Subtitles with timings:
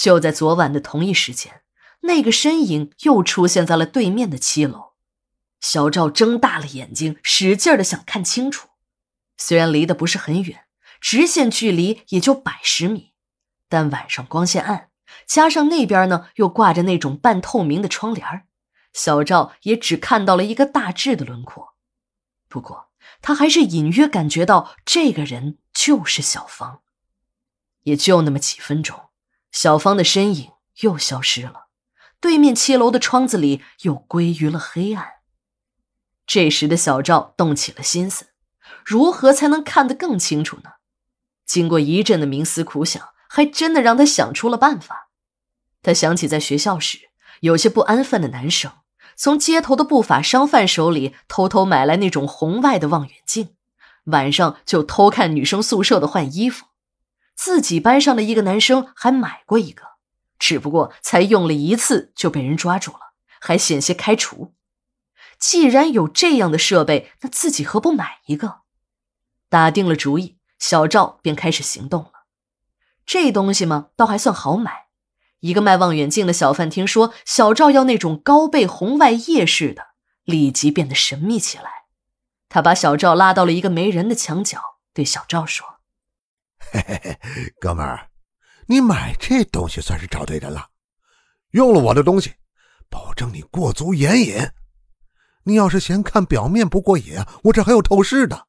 [0.00, 1.60] 就在昨晚的同一时间，
[2.00, 4.92] 那个身影又出现在了对面的七楼。
[5.60, 8.70] 小赵睁大了眼睛，使劲的想看清楚。
[9.36, 10.64] 虽然离得不是很远，
[11.02, 13.12] 直线距离也就百十米，
[13.68, 14.88] 但晚上光线暗，
[15.26, 18.46] 加上那边呢又挂着那种半透明的窗帘
[18.94, 21.74] 小赵也只看到了一个大致的轮廓。
[22.48, 22.88] 不过
[23.20, 26.80] 他还是隐约感觉到这个人就是小芳。
[27.82, 29.09] 也就那么几分钟，
[29.52, 31.66] 小芳的身影又消失了，
[32.20, 35.06] 对面七楼的窗子里又归于了黑暗。
[36.26, 38.26] 这时的小赵动起了心思，
[38.84, 40.70] 如何才能看得更清楚呢？
[41.44, 45.08] 经过一阵的冥思苦想，还真的让他想出了办法。
[45.82, 47.10] 他想起在学校时，
[47.40, 48.70] 有些不安分的男生
[49.16, 53.56] 从街头的不法商贩手里偷偷买来那种红外的望远镜，
[54.04, 56.66] 晚上就偷看女生宿舍的换衣服。
[57.42, 59.82] 自己班上的一个男生还买过一个，
[60.38, 64.52] 只不过才用了一次就被人抓住了，还险些开除。
[65.38, 68.60] 既然有这样的设备，那自己何不买一个？
[69.48, 72.26] 打定了主意，小赵便开始行动了。
[73.06, 74.88] 这东西嘛，倒还算好买。
[75.38, 79.94] 一个卖望远镜的小贩听说小赵要那种高倍红外夜视的，
[80.24, 81.84] 立即变得神秘起来。
[82.50, 84.60] 他把小赵拉到了一个没人的墙角，
[84.92, 85.79] 对小赵说
[86.72, 87.18] ：“嘿嘿嘿，
[87.60, 88.08] 哥们儿，
[88.66, 90.68] 你买这东西算是找对人了。
[91.50, 92.32] 用了我的东西，
[92.88, 94.36] 保证你过足眼瘾。”
[95.42, 98.46] 你要是嫌看表面不过瘾，我这还有透视的，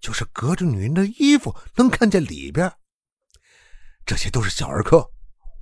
[0.00, 2.72] 就是隔着女人的衣服能看见里边。
[4.06, 5.10] 这些都是小儿科，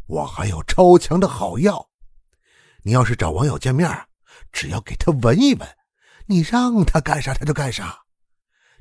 [0.07, 1.89] 我还有超强的好药。
[2.83, 3.91] 你要是找网友见面，
[4.53, 5.67] 只要给他闻一闻，
[6.27, 8.05] 你让他干啥他就干啥。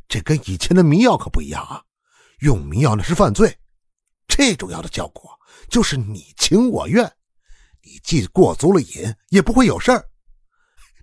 [0.07, 1.81] 这跟以前的迷药可不一样啊，
[2.45, 3.57] 用迷药那是犯罪。
[4.27, 7.03] 这种药的效果就是你情我愿，
[7.81, 10.09] 你既过足了瘾，也不会有事儿。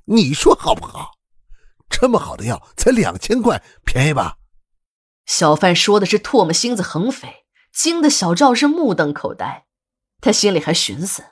[0.04, 1.18] 你说好不好？
[1.90, 4.38] 这么好的药才两千块，便宜吧？
[5.26, 9.66] 小贩说的是唾沫星子横飞，惊得小赵是目瞪口呆。
[10.20, 11.24] 他心里还寻思：“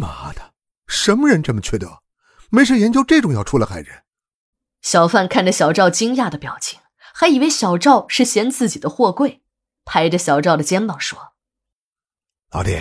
[0.00, 0.54] 妈的，
[0.86, 2.02] 什么人这么缺德，
[2.50, 4.04] 没事研究这种药出来害人？”
[4.82, 6.80] 小贩看着小赵惊讶的表情，
[7.20, 9.42] 还以为小赵是嫌自己的货贵，
[9.84, 11.34] 拍着小赵的肩膀说
[12.54, 12.80] ：“老弟，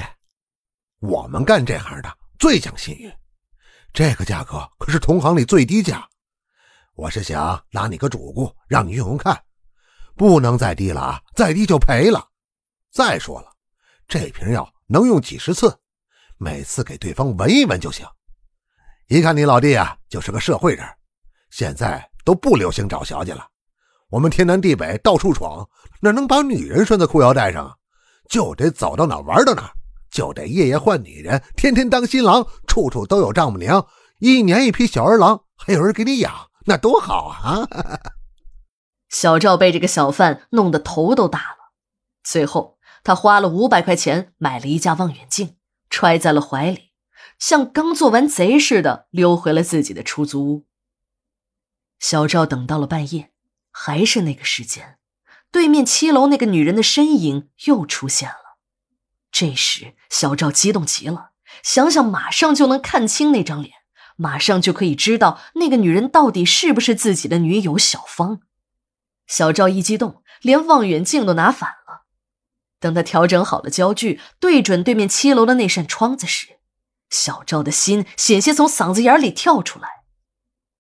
[1.00, 3.12] 我们干这行的最讲信誉。”
[3.92, 6.08] 这个价格可是同行里最低价，
[6.94, 9.44] 我是想拉你个主顾，让你用用看，
[10.16, 11.22] 不能再低了啊！
[11.34, 12.30] 再低就赔了。
[12.92, 13.52] 再说了，
[14.08, 15.76] 这瓶药能用几十次，
[16.38, 18.06] 每次给对方闻一闻就行。
[19.08, 20.88] 一看你老弟啊，就是个社会人，
[21.50, 23.50] 现在都不流行找小姐了，
[24.10, 25.70] 我们天南地北到处闯，
[26.02, 27.78] 哪能把女人拴在裤腰带上？
[28.30, 29.72] 就得走到哪玩到哪。
[30.10, 33.86] 就得夜夜换女人，天天当新郎，处处都有丈母娘，
[34.20, 37.68] 一年一批小儿郎，还有人给你养，那多好啊！
[39.10, 41.74] 小赵被这个小贩弄得头都大了，
[42.24, 45.58] 最后他花了五百块钱买了一架望远镜，
[45.90, 46.94] 揣在了怀里，
[47.38, 50.66] 像刚做完贼似的溜回了自己的出租屋。
[52.00, 53.32] 小赵等到了半夜，
[53.80, 54.98] 还是那个时间，
[55.52, 58.58] 对面七楼那个女人的身影又出现了。
[59.32, 61.30] 这时，小赵激动极了，
[61.62, 63.76] 想想马上就能看清那张脸，
[64.16, 68.42] 马上就可以知道那个女人到底是不是自己的女友小芳。
[69.28, 72.08] 小赵一激动，连望远镜都拿反了。
[72.80, 76.58] 等他调整好了焦距，对准对面七楼的那扇窗子时，
[77.12, 79.88] 小赵的心险些从嗓子眼里跳出来。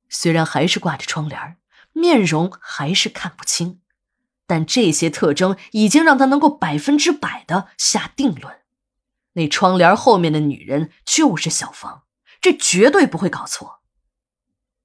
[0.09, 1.57] 虽然还是挂着窗帘，
[1.97, 3.81] 面容还是看不清。
[4.45, 8.61] 但这些特征已经让他能够百分之百的下定论，
[9.33, 12.03] 那窗帘后面的女人就是小芳，
[12.39, 13.81] 这绝对不会搞错。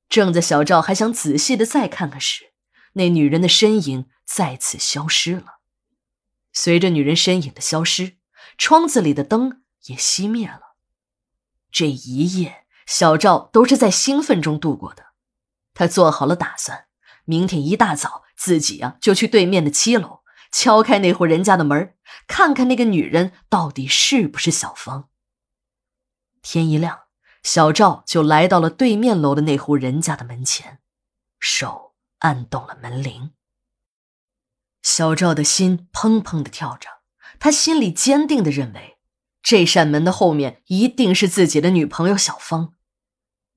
[0.09, 2.53] 正在小赵还想仔细的再看看时，
[2.95, 5.59] 那女人的身影再次消失了。
[6.53, 8.17] 随着女人身影的消失，
[8.59, 10.75] 窗子里的灯也熄灭了。
[11.71, 15.13] 这一夜，小赵都是在兴奋中度过的，
[15.73, 16.87] 他做好了打算，
[17.25, 18.23] 明天一大早。
[18.35, 21.95] 自己呀，就去对面的七楼敲开那户人家的门，
[22.27, 25.09] 看看那个女人到底是不是小芳。
[26.41, 27.03] 天一亮，
[27.45, 30.81] 小赵就来到了对面楼的那户人家的门前，
[31.39, 33.31] 手按动了门铃。
[34.83, 36.89] 小赵的心砰砰的跳着，
[37.39, 38.99] 他心里坚定的认为，
[39.41, 42.75] 这扇门的后面一定是自己的女朋友小芳。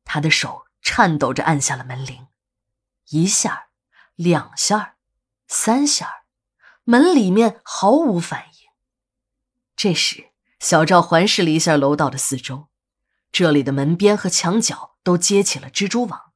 [0.03, 2.27] 他的手颤抖着按下了门铃，
[3.09, 3.63] 一下。
[4.15, 4.95] 两下
[5.45, 6.23] 三下
[6.85, 8.69] 门里面毫无反应。
[9.75, 12.69] 这时，小赵环视了一下楼道的四周，
[13.33, 16.31] 这里的门边和墙角都结起了蜘蛛网，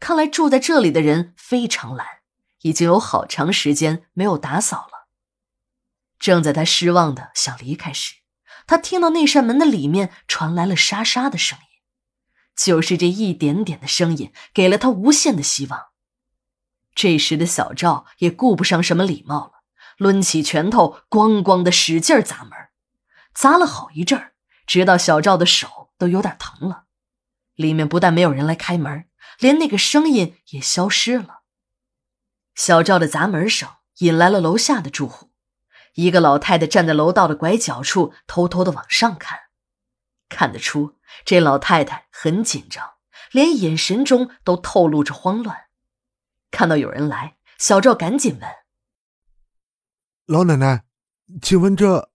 [0.00, 2.04] 看来住在这里的人非常懒，
[2.62, 5.06] 已经有好长时间没有打扫了。
[6.18, 8.16] 正在他失望的想离开时，
[8.66, 11.64] 他听到那扇门的里面传来了沙沙的声音，
[12.56, 15.89] 就是这一点点的声音给了他无限的希望。
[16.94, 19.52] 这时的小赵也顾不上什么礼貌了，
[19.98, 22.52] 抡起拳头，咣咣的使劲砸门，
[23.34, 24.32] 砸了好一阵儿，
[24.66, 26.84] 直到小赵的手都有点疼了。
[27.54, 29.06] 里面不但没有人来开门，
[29.38, 31.42] 连那个声音也消失了。
[32.54, 35.30] 小赵的砸门声引来了楼下的住户，
[35.94, 39.38] 一个老太太站在楼道的拐角处，偷偷的往上看，
[40.28, 42.94] 看得出这老太太很紧张，
[43.30, 45.69] 连眼神中都透露着慌乱。
[46.50, 48.50] 看到有人来，小赵赶紧问
[50.26, 50.84] ：“老奶奶，
[51.40, 52.10] 请问这……”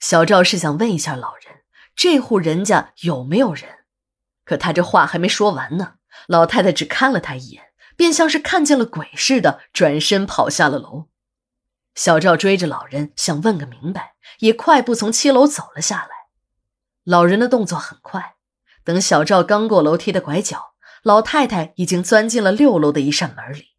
[0.00, 1.62] 小赵是想问一下老人，
[1.94, 3.84] 这户人家有没有人？
[4.44, 5.94] 可他这话还没说完呢，
[6.26, 11.08] 老太太只看了他一眼，便像是看见了鬼似的，转身跑下了楼。
[11.94, 16.10] 小赵追着老人想问个明白，也快步从七楼走了下来。
[17.04, 18.34] 老人的动作很快，
[18.82, 20.73] 等小赵刚过楼梯的拐角。
[21.04, 23.73] 老太太已经钻进了六楼的一扇门里。